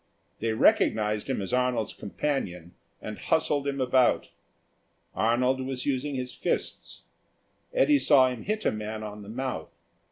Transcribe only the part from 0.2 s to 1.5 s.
They recognised him